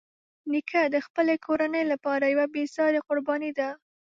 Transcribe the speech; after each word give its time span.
نیکه 0.51 0.81
د 0.93 0.97
خپلې 1.05 1.35
کورنۍ 1.45 1.83
لپاره 1.91 2.25
یوه 2.33 2.45
بېساري 2.53 2.99
قرباني 3.07 3.51
ده. 3.57 3.69